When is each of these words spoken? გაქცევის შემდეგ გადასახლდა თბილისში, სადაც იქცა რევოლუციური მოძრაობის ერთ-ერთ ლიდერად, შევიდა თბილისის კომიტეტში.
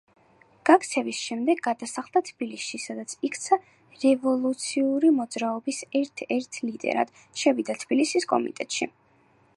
გაქცევის 0.67 1.17
შემდეგ 1.25 1.59
გადასახლდა 1.67 2.21
თბილისში, 2.29 2.79
სადაც 2.85 3.15
იქცა 3.29 3.59
რევოლუციური 4.05 5.13
მოძრაობის 5.21 5.85
ერთ-ერთ 6.03 6.63
ლიდერად, 6.71 7.17
შევიდა 7.43 7.81
თბილისის 7.85 8.31
კომიტეტში. 8.35 8.95